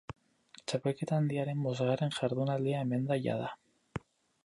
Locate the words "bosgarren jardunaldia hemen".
1.67-3.09